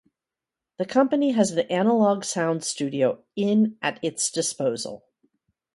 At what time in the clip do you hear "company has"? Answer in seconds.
0.87-1.51